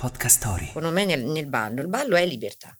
[0.00, 0.64] Podcast Story.
[0.64, 2.74] Secondo me nel, nel ballo, il ballo è libertà.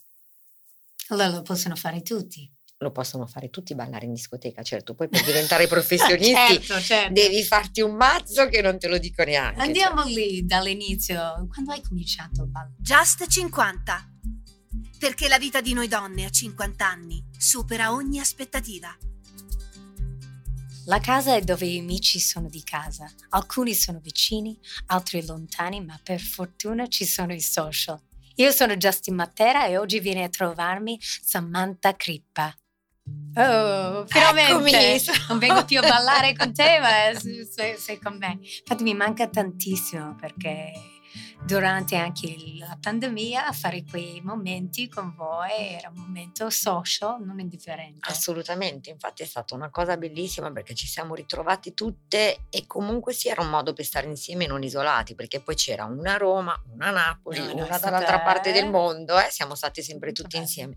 [1.08, 2.50] Allora lo possono fare tutti.
[2.78, 7.12] Lo possono fare tutti ballare in discoteca, certo, poi per diventare professionisti certo, certo.
[7.12, 9.58] devi farti un mazzo che non te lo dico neanche.
[9.58, 9.66] cioè.
[9.66, 11.46] Andiamo lì dall'inizio.
[11.52, 12.72] Quando hai cominciato il ballo?
[12.78, 14.14] Just 50.
[14.98, 18.96] Perché la vita di noi donne a 50 anni supera ogni aspettativa.
[20.86, 23.08] La casa è dove i amici sono di casa.
[23.30, 28.00] Alcuni sono vicini, altri lontani, ma per fortuna ci sono i social.
[28.36, 32.54] Io sono Justin Matera e oggi viene a trovarmi Samantha Crippa.
[33.34, 34.94] Oh, finalmente!
[34.94, 35.18] Eccomi.
[35.28, 38.38] Non vengo più a ballare con te, ma sei, sei con me.
[38.40, 40.72] Infatti mi manca tantissimo perché
[41.44, 48.08] durante anche la pandemia fare quei momenti con voi era un momento social non indifferente.
[48.10, 53.28] Assolutamente, infatti è stata una cosa bellissima perché ci siamo ritrovati tutte e comunque sì
[53.28, 56.62] era un modo per stare insieme e non isolati perché poi c'era una a Roma,
[56.72, 60.42] una a Napoli, No, una dall'altra parte del mondo, eh, siamo stati sempre tutti bello.
[60.42, 60.76] insieme.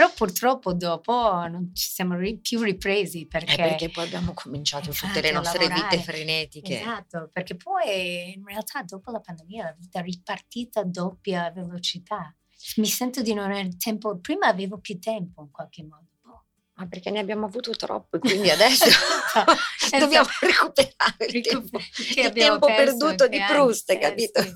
[0.00, 1.12] Però purtroppo dopo
[1.46, 5.68] non ci siamo ri- più ripresi perché, Eh, perché poi abbiamo cominciato tutte le nostre
[5.68, 5.98] lavorare.
[5.98, 6.80] vite frenetiche.
[6.80, 12.34] Esatto, perché poi in realtà dopo la pandemia la vita è ripartita a doppia velocità.
[12.76, 16.06] Mi sento di non avere tempo, prima avevo più tempo in qualche modo.
[16.22, 16.44] Boh.
[16.76, 19.52] Ma perché ne abbiamo avuto troppo e quindi adesso Esatto.
[19.98, 24.40] dobbiamo recuperare il tempo, il tempo perduto di Proust, eh, capito?
[24.42, 24.50] sì.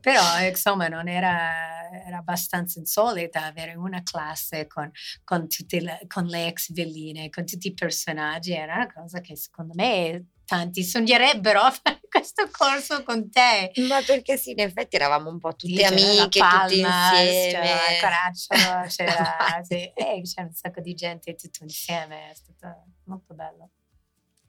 [0.00, 4.90] Però insomma non era, era abbastanza insolita avere una classe con,
[5.24, 9.36] con, tutte le, con le ex velline, con tutti i personaggi, era una cosa che
[9.36, 13.70] secondo me tanti sognerebbero a fare questo corso con te.
[13.86, 17.50] Ma perché sì, in effetti eravamo un po' tutte Sì, amiche, tutte Palma, insieme.
[17.50, 23.34] C'era Caracciolo, c'era, sì, eh, c'era un sacco di gente tutto insieme, è stato molto
[23.34, 23.70] bello.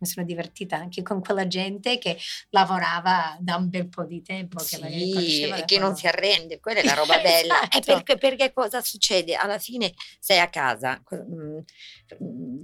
[0.02, 2.18] Mi sono divertita anche con quella gente che
[2.50, 4.58] lavorava da un bel po' di tempo.
[4.58, 7.62] Che Sì, e che non si arrende, quella è la roba bella.
[7.70, 7.80] Esatto.
[7.94, 9.36] perché, perché cosa succede?
[9.36, 11.60] Alla fine sei a casa, mm,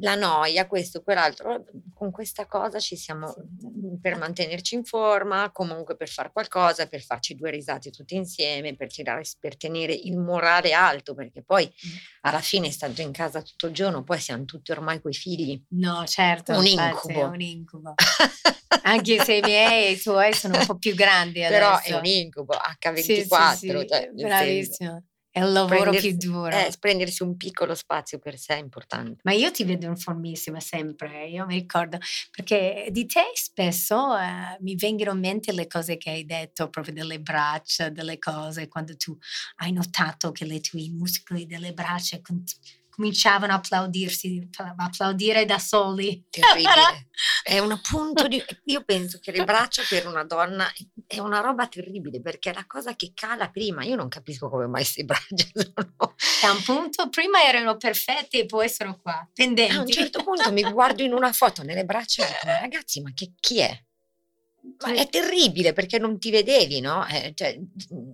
[0.01, 1.65] la noia, questo, quell'altro.
[1.93, 7.01] Con questa cosa ci siamo mm, per mantenerci in forma, comunque per fare qualcosa, per
[7.03, 11.71] farci due risate tutti insieme, per, tirare, per tenere il morale alto, perché poi
[12.21, 15.61] alla fine stando in casa tutto il giorno, poi siamo tutti ormai coi figli.
[15.69, 16.53] No, certo.
[16.53, 17.25] Un infatti, incubo.
[17.26, 17.93] È un incubo.
[18.83, 21.93] Anche se i miei e i tuoi sono un po' più grandi Però adesso.
[21.93, 23.23] è un incubo, H24, Sì, sì,
[23.57, 25.03] sì, cioè, bravissimo.
[25.29, 26.49] È il lavoro prendersi- più duro.
[26.57, 29.19] eh, prendersi un piccolo spazio per sé è importante.
[29.23, 31.99] Ma io ti vedo informissima sempre, io mi ricordo,
[32.31, 36.93] perché di te spesso eh, mi vengono in mente le cose che hai detto, proprio
[36.93, 39.15] delle braccia, delle cose, quando tu
[39.57, 42.43] hai notato che le tue muscoli delle braccia con-
[42.97, 46.25] cominciavano a applaudirsi, a applaudire da soli.
[46.29, 47.09] Terribile.
[47.43, 48.43] È un punto di...
[48.65, 50.69] Io penso che le braccia per una donna
[51.05, 53.83] è una roba terribile perché è la cosa che cala prima.
[53.83, 56.15] Io non capisco come mai queste braccia sono...
[56.41, 59.75] Da un punto, prima erano perfette e poi sono qua, pendenti.
[59.75, 63.11] A un certo punto mi guardo in una foto nelle braccia e dico, ragazzi, ma
[63.13, 63.85] che, chi è?
[64.79, 67.05] Ma è terribile perché non ti vedevi, no?
[67.07, 68.11] Eh, cioè, mm,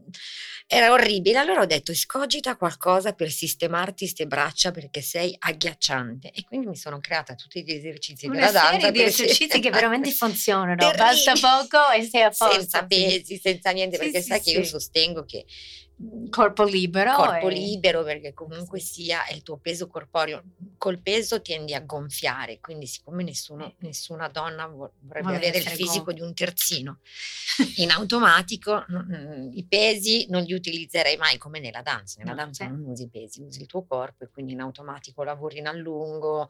[0.68, 1.38] era orribile.
[1.38, 6.31] Allora ho detto, escogita qualcosa per sistemarti ste braccia perché sei agghiacciante.
[6.31, 8.91] E quindi mi sono creata tutti gli esercizi Una della danza.
[8.91, 11.03] di esercizi che veramente funzionano, Terribile.
[11.03, 12.52] basta poco e sei a posto.
[12.53, 12.85] Senza sì.
[12.88, 14.70] pesi, senza niente, Sì, perché sì, sai che io sì.
[14.70, 15.46] sostengo che
[16.30, 17.14] Corpo libero.
[17.16, 20.44] corpo e- libero, perché comunque sia il tuo peso corporeo,
[20.78, 25.68] col peso tendi a gonfiare, quindi siccome nessuno- nessuna donna vo- vorrebbe Vuole avere il
[25.68, 26.14] fisico gonfia.
[26.14, 27.00] di un terzino,
[27.78, 28.84] in automatico
[29.53, 32.70] i pesi non li utilizzerei mai come nella danza, nella No, danza sì.
[32.72, 36.50] non usi i pesi, usi il tuo corpo e quindi in automatico lavori in allungo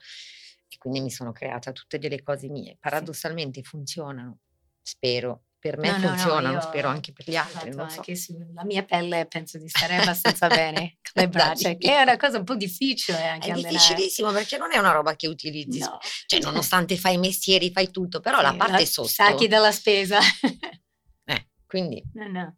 [0.70, 4.40] e quindi mi sono creata tutte delle cose mie, paradossalmente funzionano,
[4.82, 5.44] spero.
[5.63, 7.69] Per me No, no, no, funzionano, io- spero anche per gli altri.
[7.69, 7.96] Esatto, so.
[8.00, 12.18] anche sulla mia pelle penso di stare abbastanza bene con le braccia, che è una
[12.18, 13.72] cosa un po' difficile anche È allenare.
[13.73, 16.00] difficilissimo perché non è una roba che utilizzi, No.
[16.25, 20.19] cioè nonostante fai i mestieri, fai tutto, però la Sì, parte sotto, Sacchi della spesa.
[21.25, 22.57] eh, quindi no, no.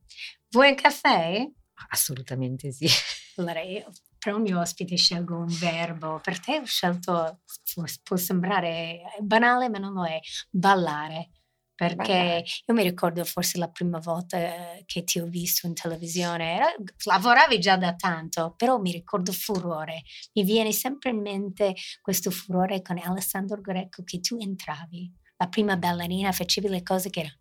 [0.50, 1.48] Vuoi un caffè?
[1.90, 2.88] assolutamente sì.
[3.36, 6.20] Allora io per ogni ospite scelgo un verbo.
[6.24, 7.42] Per te ho scelto,
[7.74, 10.20] può, può sembrare banale ma non lo è,
[10.50, 11.30] ballare.
[11.76, 16.76] Perché io mi ricordo forse la prima volta eh, che ti ho visto in televisione,
[17.04, 20.04] lavoravi già da tanto, però mi ricordo furore.
[20.34, 25.76] Mi viene sempre in mente questo furore con Alessandro Greco che tu entravi, la prima
[25.76, 27.40] ballerina, facevi le cose che erano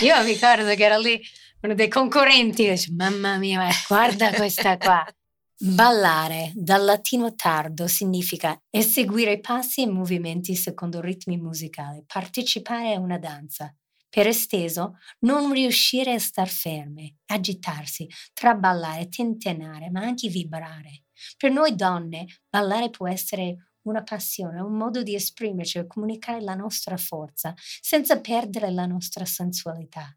[0.00, 1.20] io mi ricordo che era lì
[1.60, 5.04] uno dei concorrenti, dice, mamma mia, guarda questa qua.
[5.56, 13.18] Ballare dal latino tardo significa eseguire passi e movimenti secondo ritmi musicali, partecipare a una
[13.18, 13.72] danza.
[14.08, 21.04] Per esteso, non riuscire a star ferme, agitarsi, traballare, tentenare, ma anche vibrare.
[21.36, 26.54] Per noi donne, ballare può essere una passione, un modo di esprimerci e comunicare la
[26.54, 30.16] nostra forza senza perdere la nostra sensualità.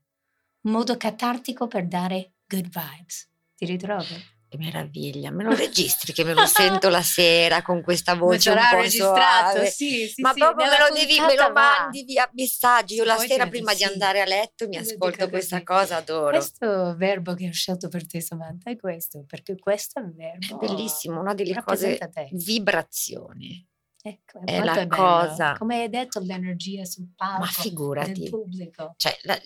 [0.62, 3.30] Un modo catartico per dare good vibes.
[3.56, 4.36] Ti ritrovi?
[4.50, 8.60] Che meraviglia, me lo registri che me lo sento la sera con questa voce un
[8.70, 12.96] po' registrato, sì, sì, Ma sì, proprio me lo, devi, me lo mandi via messaggi.
[12.96, 16.38] Io la sera prima di andare a letto mi ascolto questa cosa, adoro.
[16.38, 20.38] Questo verbo che ho scelto per te, Samantha, è questo, perché questo è un È
[20.38, 20.58] verbo.
[20.58, 22.00] bellissimo, una delle cose,
[22.32, 23.68] vibrazione.
[24.08, 24.96] Ecco, è la bello.
[24.96, 28.30] cosa- Come hai detto, l'energia sul palco, Ma del figurati.
[28.30, 28.94] pubblico.
[28.98, 29.40] Cioè, la-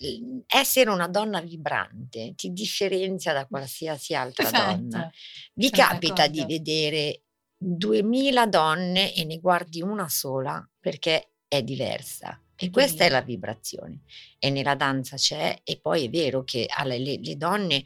[0.46, 4.98] essere una donna vibrante ti differenzia da qualsiasi altra donna.
[4.98, 5.10] Esatto.
[5.54, 6.54] Vi sono capita di d'accordo.
[6.56, 7.22] vedere
[7.56, 12.36] 2000 donne e ne guardi una sola perché è diversa.
[12.56, 14.02] E questa è la vibrazione.
[14.38, 17.84] E nella danza c'è, e poi è vero che alle- le, le donne,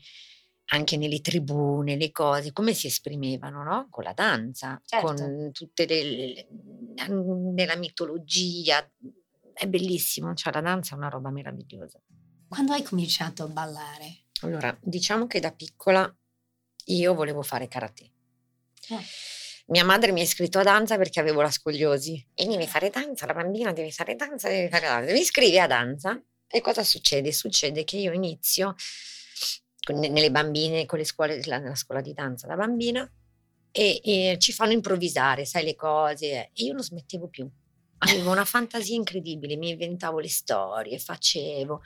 [0.70, 3.86] anche nelle tribù, nelle cose, come si esprimevano, no?
[3.90, 5.06] Con la danza, Certo.
[5.06, 6.46] con tutte le, le-
[7.54, 8.88] nella mitologia.
[9.52, 12.00] È bellissimo, cioè la danza è una roba meravigliosa.
[12.48, 14.24] Quando hai cominciato a ballare?
[14.42, 16.14] Allora, diciamo che da piccola
[16.86, 18.10] io volevo fare karate.
[18.90, 19.00] Ah.
[19.68, 22.24] Mia madre mi ha iscritto a danza perché avevo la scoliosi.
[22.34, 25.12] E devi fare danza, la bambina deve fare danza, devi fare danza.
[25.12, 27.32] Mi iscrivi a danza e cosa succede?
[27.32, 28.74] Succede che io inizio
[29.94, 33.08] nelle bambine, con le scuole, la- nella scuola di danza da bambina
[33.70, 36.50] e, e ci fanno improvvisare, sai le cose.
[36.52, 37.48] E io non smettevo più.
[37.98, 41.82] Avevo una fantasia incredibile, mi inventavo le storie, facevo.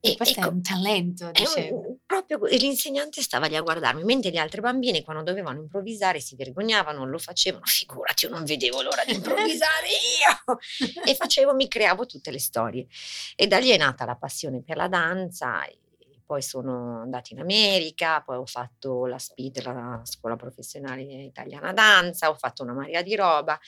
[0.00, 1.96] E, Questo ecco, è un talento, dicevo.
[2.06, 6.36] proprio e l'insegnante stava lì a guardarmi, mentre le altre bambine quando dovevano improvvisare si
[6.36, 10.58] vergognavano, non lo facevano, figurati, io non vedevo l'ora di improvvisare io
[11.04, 12.86] e facevo, mi creavo tutte le storie.
[13.34, 15.78] E da lì è nata la passione per la danza, e
[16.28, 22.28] poi sono andata in America, poi ho fatto la SPID, la scuola professionale italiana danza,
[22.28, 23.58] ho fatto una marea di roba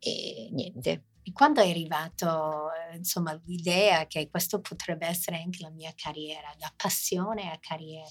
[0.00, 1.04] e niente.
[1.22, 6.52] E quando è arrivato, eh, insomma, l'idea che questo potrebbe essere anche la mia carriera,
[6.58, 8.08] da passione a carriera?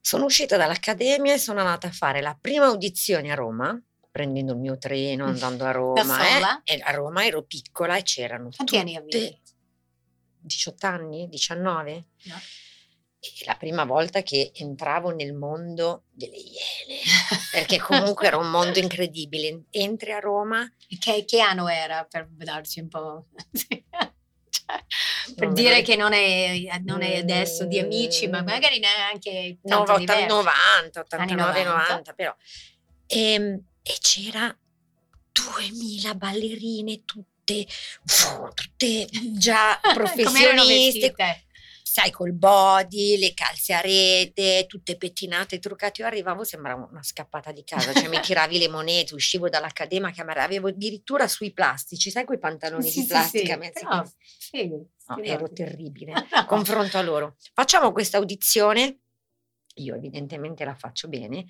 [0.00, 3.80] Sono uscita dall'accademia e sono andata a fare la prima audizione a Roma,
[4.10, 6.02] prendendo il mio treno, andando a Roma.
[6.64, 9.41] eh, e a Roma ero piccola e c'erano Quanti anni tutte- avevi?
[10.42, 12.06] 18 anni, 19.
[12.24, 12.40] No.
[13.24, 17.00] E la prima volta che entravo nel mondo delle iene,
[17.52, 19.64] perché comunque era un mondo incredibile.
[19.70, 20.68] Entri a Roma,
[20.98, 23.26] Che, che anno era per darci un po'?
[24.52, 24.84] Cioè,
[25.34, 28.46] per Non dire che non è, non è adesso di amici, ma Mm.
[28.46, 30.34] magari neanche no, tanto 80 diverso.
[30.36, 30.52] 90,
[31.10, 31.88] Anni 89, 90.
[31.88, 32.36] 90, però.
[33.06, 33.34] E,
[33.82, 34.56] e c'era
[35.32, 37.30] 2000 ballerine tutte,
[38.54, 41.14] tutte già Come erano professioniste,
[41.82, 46.00] sai, col body, le calze a rete, tutte pettinate, truccate.
[46.00, 50.22] Io arrivavo, sembrava una scappata di casa, cioè mi tiravi le monete, uscivo dall'accademia, che
[50.22, 55.52] avevo addirittura sui plastici, sai quei pantaloni Sì, di sì, plastica sì, figo, No, ero
[55.52, 56.14] terribile.
[56.46, 57.36] Confronto a loro.
[57.52, 59.00] Facciamo questa audizione,
[59.74, 61.44] io evidentemente la faccio bene.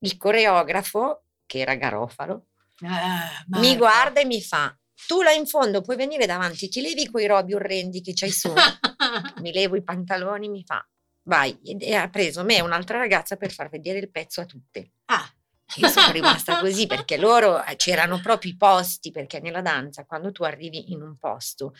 [0.00, 2.48] Il coreografo, che era Garofalo,
[2.84, 4.76] Ah, mi guarda e mi fa:
[5.06, 8.52] Tu là in fondo puoi venire davanti, ti levi quei robi orrendi che c'hai su.
[9.40, 10.86] mi levo i pantaloni, mi fa.
[11.22, 14.92] Vai, e ha preso me e un'altra ragazza per far vedere il pezzo a tutte.
[15.06, 15.30] Ah.
[15.76, 20.32] Io sono rimasta così perché loro eh, c'erano proprio i posti, perché nella danza quando
[20.32, 21.74] tu arrivi in un posto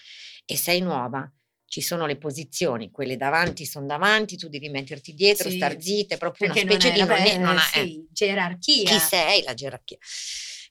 [0.44, 1.30] e sei nuova,
[1.64, 6.14] ci sono le posizioni, quelle davanti sono davanti, tu devi metterti dietro, Sì, star zitta,
[6.16, 8.90] è proprio Perché una specie di non non è, è- eh, sì, gerarchia.
[8.90, 9.96] chi sei, la gerarchia.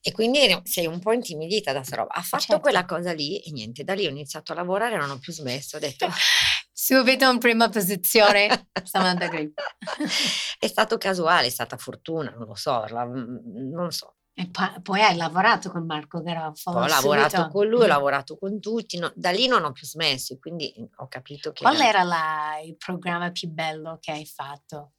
[0.07, 2.13] E quindi sei un po' intimidita da sta roba.
[2.13, 2.61] Ha fatto Certo.
[2.61, 5.33] quella cosa lì e niente, da lì ho iniziato a lavorare e non ho più
[5.33, 5.75] smesso.
[5.75, 6.07] Ho detto,
[6.71, 9.59] Subito in prima posizione, Samantha Grip.
[10.59, 14.15] è stato casuale, è stata fortuna, non lo so, la- non so.
[14.33, 16.77] E poi, poi hai lavorato con Marco Garofalo.
[16.81, 17.49] Ho lavorato subito.
[17.51, 17.89] con lui, ho Mm.
[17.89, 21.63] lavorato con tutti, no- da lì non ho più smesso quindi ho capito che...
[21.63, 24.91] Qual era la- il programma più bello che hai fatto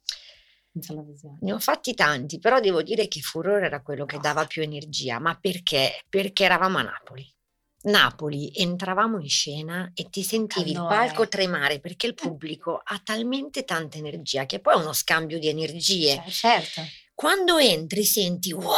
[0.79, 1.37] in televisione?
[1.41, 5.19] Ne ho fatti tanti, però devo dire che Furore era quello che dava più energia.
[5.19, 6.01] Ma perché?
[6.09, 7.27] Perché eravamo a Napoli.
[7.81, 10.95] Napoli, entravamo in scena e ti sentivi il Calore.
[10.95, 15.47] palco tremare perché il pubblico ha talmente tanta energia che poi è uno scambio di
[15.47, 16.15] energie.
[16.15, 16.81] Cioè, certo.
[17.13, 18.73] Quando entri senti wow,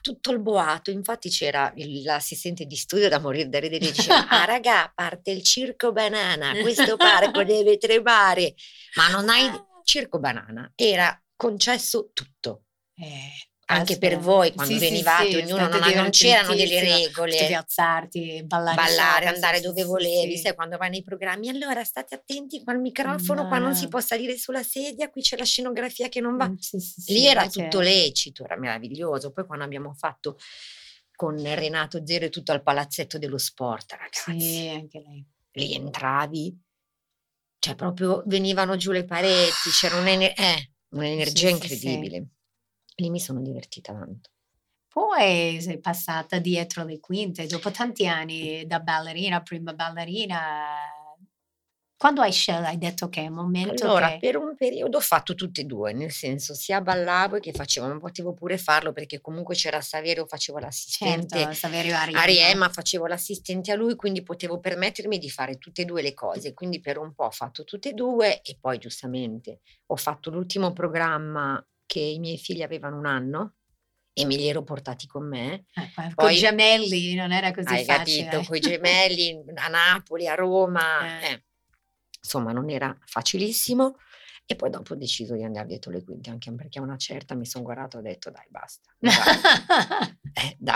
[0.00, 4.26] tutto il boato, infatti c'era il- l'assistente di studio da morire da ridere e diceva
[4.28, 8.54] ah raga parte il circo banana, questo parco deve tremare,
[8.96, 9.50] ma non hai
[9.84, 12.64] circo banana, era concesso tutto.
[12.98, 13.30] Eh,
[13.68, 17.32] anche Questo- per voi quando Sì, venivate, sì, ognuno non, non c'erano delle regole.
[17.32, 22.62] Potevi alzarti, ballare, ballare, andare dove volevi, sai quando vai nei programmi, allora state attenti
[22.62, 26.20] qua al microfono, qua non si può salire sulla sedia, qui c'è la scenografia che
[26.20, 26.48] non va.
[26.48, 26.54] Mm,
[27.08, 29.32] Lì era tutto lecito, era meraviglioso.
[29.32, 30.38] Poi quando abbiamo fatto
[31.16, 35.26] con Renato Zero e tutto al palazzetto dello sport, ragazzi, anche lei.
[35.52, 36.56] lì entravi,
[37.58, 42.00] cioè proprio venivano giù le pareti, c'era un'ener- eh, un'energia Sì, sì, sì.
[42.00, 42.26] incredibile.
[42.96, 44.30] Lì mi sono divertita tanto.
[44.88, 50.38] Poi sei passata dietro le quinte, dopo tanti anni da ballerina, prima ballerina.
[51.98, 54.18] Quando hai scelto, hai detto che è il momento Allora, che...
[54.18, 57.96] per un periodo ho fatto tutte e due, nel senso sia ballavo che facevo, ma
[57.98, 62.20] potevo pure farlo perché comunque c'era Saverio, facevo l'assistente Certo, Saverio Ariema.
[62.20, 66.12] a Riema, facevo l'assistente a lui, quindi potevo permettermi di fare tutte e due le
[66.12, 66.52] cose.
[66.52, 70.74] Quindi per un po' ho fatto tutte e due e poi giustamente ho fatto l'ultimo
[70.74, 73.54] programma che i miei figli avevano un anno
[74.12, 75.64] e me li ero portati con me.
[75.74, 78.24] Eh, con Poi- gemelli non era così Hai facile.
[78.26, 78.46] capito?
[78.48, 80.82] Con i gemelli a Napoli, a Roma.
[81.24, 81.44] Eh.
[82.26, 83.98] Insomma, non era facilissimo.
[84.44, 87.34] E poi dopo ho deciso di andare dietro le quinte, anche perché a una certa
[87.34, 88.90] mi sono guardata e ho detto dai basta.
[88.98, 90.74] Dai, eh, dai.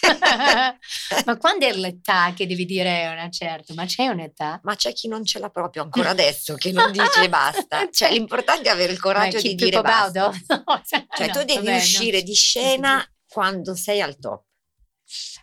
[1.26, 3.74] Ma quando è l'età che devi dire una certa?
[3.74, 4.60] Ma c'è un'età?
[4.62, 7.88] Ma c'è chi non ce l'ha proprio ancora adesso, che non dice basta.
[7.90, 10.30] Cioè l'importante è avere il coraggio di dire basta.
[10.30, 11.76] No, Cioè no, tu devi vabbè, no.
[11.76, 14.44] uscire di scena quando sei al top.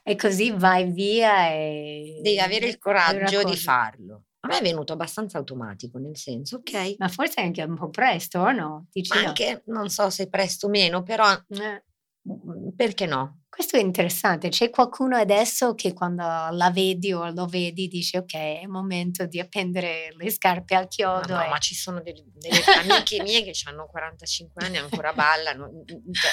[0.03, 2.19] E così vai via e...
[2.21, 4.25] Devi avere il coraggio di farlo.
[4.45, 8.39] A me è venuto abbastanza automatico, nel senso, ok, Ma forse anche un po' presto,
[8.39, 8.87] o no?
[8.91, 9.27] Dici ma no?
[9.29, 11.83] anche non so se presto o meno, però Eh,
[12.29, 13.41] mm, perché no?
[13.49, 14.49] Questo è interessante.
[14.49, 19.25] C'è qualcuno adesso che quando la vedi o lo vedi dice ok, è il momento
[19.27, 21.33] di appendere le scarpe al Ma, chiodo.
[21.35, 25.13] no, e- ma ci sono delle, delle amiche mie che hanno 45 anni e ancora
[25.13, 25.71] ballano,
[26.11, 26.31] cioè,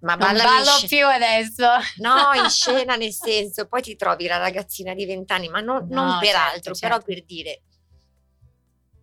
[0.00, 1.66] ma, ma non ballo più adesso.
[1.98, 5.86] No, in scena nel senso, poi ti trovi la ragazzina di 20 anni, ma non,
[5.90, 6.80] non No, per certo, altro, certo.
[6.96, 7.62] però per dire.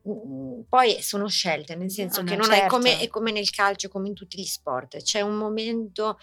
[0.07, 3.03] mm, Poi sono scelte, nel senso No, che no, non è, come, certo.
[3.03, 6.17] è come nel calcio, come in tutti gli sport, c'è un momento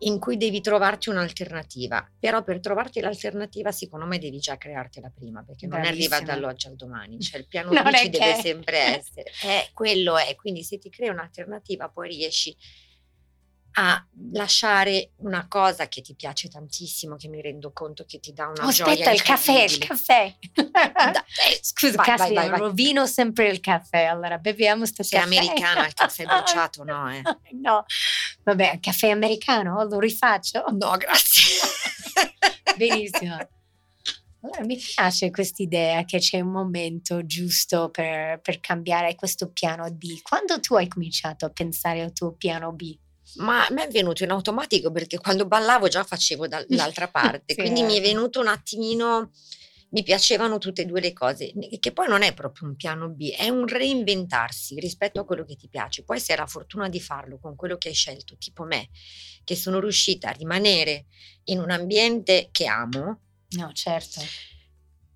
[0.00, 5.42] in cui devi trovarti un'alternativa, però per trovarti l'alternativa secondo me devi già creartela prima,
[5.42, 6.24] perché non arriva Bravissima.
[6.34, 9.70] dall'oggi al domani, cioè il piano Non B è ci deve che- sempre essere, eh,
[9.72, 12.54] quello è, quindi se ti crei un'alternativa poi riesci
[13.78, 14.02] a
[14.32, 18.64] lasciare una cosa che ti piace tantissimo, che mi rendo conto che ti dà una
[18.66, 20.34] Oh, gioia aspetta, il caffè, il caffè.
[21.12, 24.04] Da- eh, Scusa, vai, caffè, vai, vai, rovino sempre il caffè.
[24.04, 25.36] Allora, beviamo sto Sei caffè.
[25.36, 27.22] americana, il caffè bruciato, no, eh?
[27.60, 27.84] No,
[28.44, 30.64] vabbè, caffè americano, lo rifaccio.
[30.70, 31.44] No, grazie.
[32.76, 33.36] Benissimo.
[34.42, 39.90] Allora, mi piace questa idea che c'è un momento giusto per, per cambiare questo piano
[39.90, 40.22] D.
[40.22, 42.96] Quando tu hai cominciato a pensare al tuo piano B?
[43.36, 47.60] Ma a me è venuto in automatico perché quando ballavo già facevo dall'altra parte, Sì,
[47.60, 48.00] quindi mi è eh.
[48.00, 49.30] venuto un attimino,
[49.90, 53.30] mi piacevano tutte e due le cose, che poi non è proprio un piano B,
[53.32, 56.04] è un reinventarsi rispetto a quello che ti piace.
[56.04, 58.88] Poi se hai la fortuna di farlo con quello che hai scelto, tipo me,
[59.44, 61.06] che sono riuscita a rimanere
[61.44, 64.20] in un ambiente che amo, No, certo.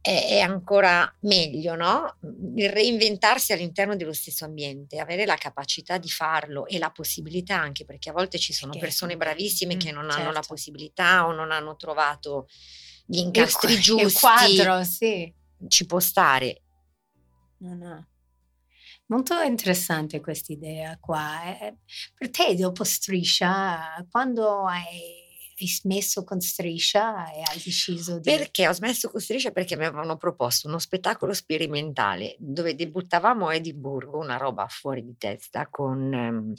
[0.02, 2.16] È, è ancora meglio, no?
[2.56, 7.84] Il reinventarsi all'interno dello stesso ambiente, avere la capacità di farlo e la possibilità anche,
[7.84, 10.48] perché a volte ci sono Perché- persone bravissime che Mm, non hanno la certo.
[10.48, 12.46] possibilità o non hanno trovato
[13.04, 15.34] gli Il, incastri qua- giusti, il quadro, sì.
[15.68, 16.62] ci può stare.
[17.58, 18.06] No, no.
[19.06, 21.42] Molto interessante questa idea qua.
[21.58, 21.76] Eh,
[22.14, 25.29] Per te dopo Striscia, quando hai,
[25.60, 28.30] hai smesso con Striscia e hai deciso di...
[28.30, 29.50] Perché ho smesso con Striscia?
[29.50, 35.16] Perché mi avevano proposto uno spettacolo sperimentale dove debuttavamo a Edimburgo, una roba fuori di
[35.18, 36.54] testa, con ehm,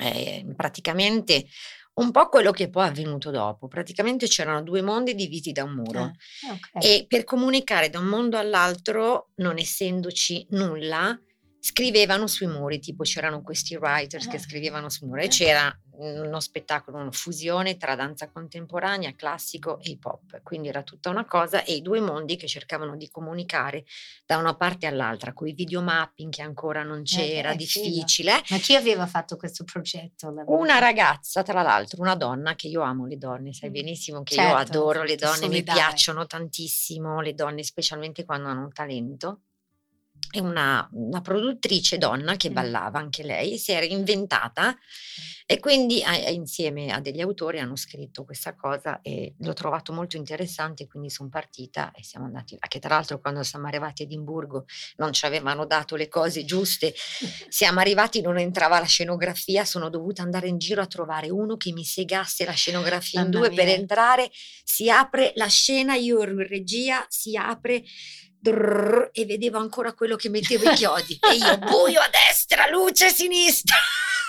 [0.00, 1.46] eh, praticamente
[1.94, 3.66] un po' quello che poi è avvenuto dopo.
[3.66, 6.02] Praticamente c'erano due mondi divisi da un muro.
[6.02, 6.12] Ah,
[6.52, 6.84] ok.
[6.84, 11.20] E per comunicare da un mondo all'altro, non essendoci nulla,
[11.72, 14.40] scrivevano sui muri, tipo c'erano questi writers che Ah.
[14.40, 15.28] scrivevano sui muri e Ah.
[15.28, 20.40] c'era uno spettacolo, una fusione tra danza contemporanea, classico e hip hop.
[20.44, 23.84] Quindi era tutta una cosa e i due mondi che cercavano di comunicare
[24.24, 27.84] da una parte all'altra, con i videomapping che ancora non c'era, beh, figo.
[27.88, 28.40] difficile.
[28.50, 30.32] Ma chi aveva fatto questo progetto?
[30.46, 33.72] Una ragazza, tra l'altro, una donna che io amo le donne, sai Mm.
[33.72, 35.78] benissimo che Certo, io adoro le donne, mi solidale.
[35.80, 39.40] piacciono tantissimo le donne, specialmente quando hanno un talento.
[40.30, 44.76] È una, una produttrice donna che ballava anche lei si era inventata
[45.46, 50.18] e quindi a- insieme a degli autori hanno scritto questa cosa e l'ho trovato molto
[50.18, 54.66] interessante, quindi sono partita e siamo andati che tra l'altro quando siamo arrivati a Edimburgo
[54.96, 56.92] non ci avevano dato le cose giuste,
[57.48, 61.72] siamo arrivati, non entrava la scenografia, sono dovuta andare in giro a trovare uno che
[61.72, 63.74] mi segasse la scenografia in Mamma due per mia.
[63.74, 64.30] entrare,
[64.64, 67.82] si apre la scena, io ero in regia, si apre
[68.38, 73.06] drrrr, e vedevo ancora quello che metteva i chiodi e io buio a destra, luce
[73.06, 73.76] a sinistra.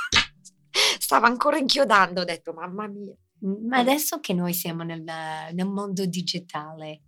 [1.00, 3.14] Stava ancora inchiodando, ho detto mamma mia.
[3.42, 7.02] Ma adesso che noi siamo nel, nel mondo digitale,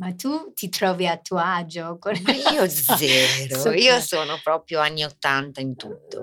[0.00, 2.14] ma tu ti trovi a tuo agio con
[2.52, 3.76] io zero, Super.
[3.78, 6.22] io sono proprio anni 80 in tutto.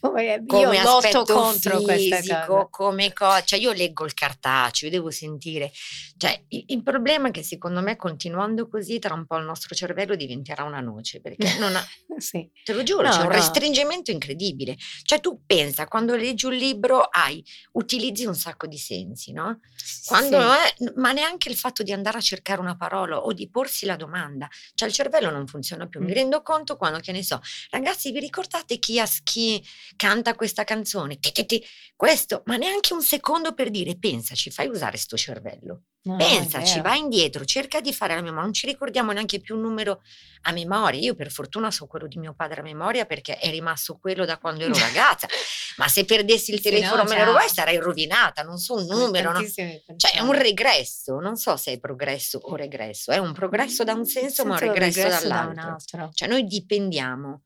[0.00, 5.10] Come- Come io aspetto contro fisico, come cosa, cioè io leggo il cartaceo, io devo
[5.10, 5.70] sentire,
[6.16, 9.74] cioè il, il problema è che secondo me continuando così tra un po' il nostro
[9.74, 11.86] cervello diventerà una noce, perché non ha,
[12.16, 12.50] Sì.
[12.64, 13.28] te lo giuro, No, c'è un no.
[13.34, 19.32] restringimento incredibile, cioè tu pensa, quando leggi un libro hai, utilizzi un sacco di sensi,
[19.32, 19.60] no?
[20.06, 20.46] Quando Sì.
[20.86, 23.96] è- ma neanche il fatto di andare a cercare una parola o di porsi la
[23.96, 26.00] domanda, cioè il cervello non funziona più.
[26.00, 26.14] Mi Mm.
[26.14, 27.40] rendo conto quando, che ne so,
[27.70, 29.64] ragazzi, vi ricordate chi, ha, chi
[29.96, 31.18] canta questa canzone?
[31.18, 31.64] Ti, ti, ti,
[31.96, 35.82] questo, ma neanche un secondo per dire, pensaci, fai usare sto cervello.
[36.02, 39.60] No, Pensaci, vai indietro, cerca di fare la memoria, non ci ricordiamo neanche più un
[39.60, 40.00] numero
[40.42, 40.98] a memoria.
[40.98, 44.38] Io per fortuna so quello di mio padre a memoria perché è rimasto quello da
[44.38, 45.28] quando ero ragazza.
[45.76, 49.32] Ma se perdessi il telefono no, me lo rubai sarei rovinata, non so un numero,
[49.32, 49.40] no?
[49.46, 53.92] Cioè è un regresso, non so se è progresso o regresso, è un progresso da
[53.92, 56.10] un senso ma un regresso, regresso da un dall'altro.
[56.14, 57.42] Cioè noi dipendiamo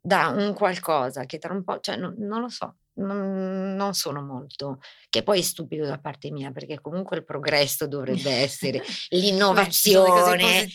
[0.00, 4.22] da un qualcosa che tra un po', cioè non, non lo so, non, non sono
[4.22, 8.84] molto, che poi è stupido da parte mia perché comunque il progresso dovrebbe essere Beh,
[9.10, 10.68] ci sono le cose l'innovazione,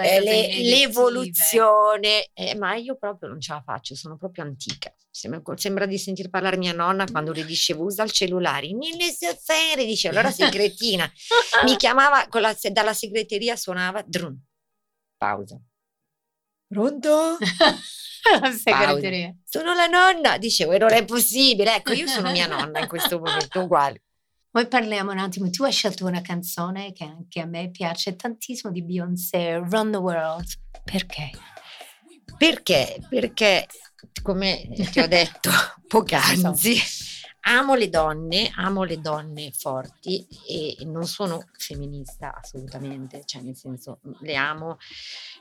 [0.00, 4.94] le le- l'evoluzione, eh, ma io proprio non ce la faccio, sono proprio antica.
[5.12, 9.84] Sembra, sembra di sentir parlare mia nonna quando le dicevo usa il cellulare, nelle sere,
[9.84, 11.10] dice allora sei cretina.
[11.64, 14.38] Mi chiamava con la- dalla segreteria, suonava drun.
[15.16, 15.60] Pausa.
[16.68, 17.36] Pronto?
[18.40, 19.34] La segreteria.
[19.44, 20.38] Sono la nonna.
[20.38, 21.76] Dicevo, e non è possibile.
[21.76, 24.02] Ecco, io sono mia nonna in questo momento, uguale.
[24.50, 28.72] Poi parliamo un attimo, tu hai scelto una canzone che anche a me piace tantissimo
[28.72, 30.46] di Beyoncé, Run the World.
[30.82, 31.30] Perché?
[32.36, 32.98] Perché?
[33.08, 33.66] Perché,
[34.22, 35.50] come ti ho detto
[35.86, 36.80] poc'anzi,
[37.42, 44.00] amo le donne, amo le donne forti e non sono femminista assolutamente, cioè nel senso
[44.20, 44.78] le amo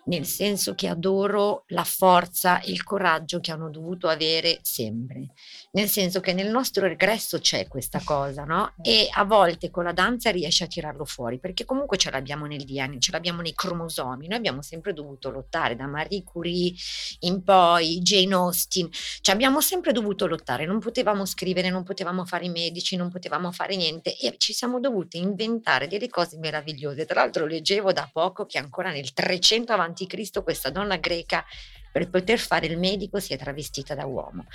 [0.06, 5.28] nel senso che adoro la forza e il coraggio che hanno dovuto avere sempre.
[5.72, 8.74] Nel senso che nel nostro regresso c'è questa cosa, no?
[8.82, 12.66] E a volte con la danza riesce a tirarlo fuori, perché comunque ce l'abbiamo nel
[12.66, 14.28] DNA, ce l'abbiamo nei cromosomi.
[14.28, 16.74] Noi abbiamo sempre dovuto lottare da Marie Curie
[17.20, 18.90] in poi, Jane Austen,
[19.22, 23.52] cioè abbiamo sempre dovuto lottare, non potevamo scrivere, non potevamo fare i medici, non potevamo
[23.52, 27.08] fare niente e ci siamo dovute inventare delle cose meravigliose.
[27.08, 31.44] Tra l'altro leggevo da poco che ancora nel 300 avanti Cristo questa donna greca
[31.92, 34.46] per poter fare il medico si è travestita da uomo.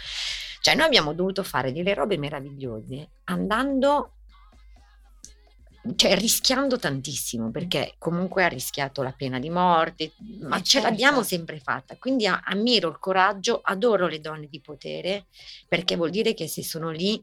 [0.60, 4.12] Cioè noi abbiamo dovuto fare delle robe meravigliose andando
[5.96, 10.88] cioè rischiando tantissimo perché comunque ha rischiato la pena di morte, ma Eh, ce certo.
[10.88, 11.96] l'abbiamo sempre fatta.
[11.96, 15.26] Quindi ammiro il coraggio, adoro le donne di potere
[15.68, 17.22] perché vuol dire che se sono lì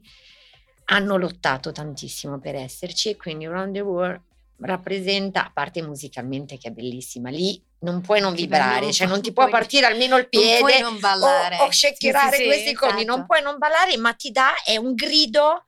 [0.86, 4.20] hanno lottato tantissimo per esserci e quindi Round the World
[4.60, 9.06] rappresenta, a parte musicalmente che è bellissima, lì non puoi non Che vibrare, bello, cioè
[9.08, 11.56] non ti non può partire almeno il Non piede puoi non ballare.
[11.58, 13.24] o, o shakerare Sì, sì, sì, questi cosi, non esatto.
[13.26, 15.66] puoi non ballare, ma ti dà, è un grido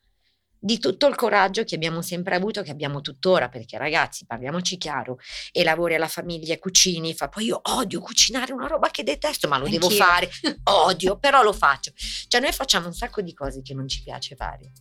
[0.65, 5.19] di tutto il coraggio che abbiamo sempre avuto, che abbiamo tuttora, perché ragazzi, parliamoci chiaro,
[5.53, 9.59] e lavori alla famiglia, cucini, fa, poi io odio cucinare una roba che detesto, ma
[9.59, 10.03] lo devo Anch'io.
[10.03, 10.31] fare,
[10.65, 11.93] odio, però lo faccio.
[11.95, 14.73] Cioè noi facciamo un sacco di cose che non ci piace fare,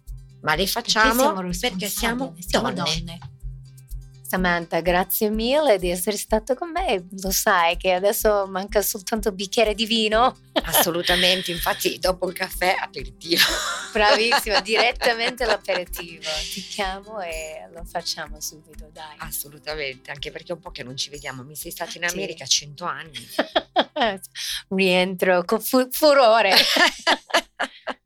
[0.44, 3.20] ma le facciamo perché siamo, responsabili, siamo donne.
[4.34, 7.06] Samantha, grazie mille di essere stato con me.
[7.22, 10.36] Lo sai che adesso manca soltanto un bicchiere di vino.
[10.54, 13.44] Assolutamente, infatti dopo il caffè aperitivo.
[13.92, 16.24] Bravissima, direttamente l'aperitivo.
[16.52, 19.18] Ti chiamo e lo facciamo subito, dai.
[19.18, 21.44] Assolutamente, anche perché è un po' che non ci vediamo.
[21.44, 22.04] Mi sei stata in.
[22.04, 23.30] America 100 anni.
[24.70, 26.56] Rientro con fu- furore.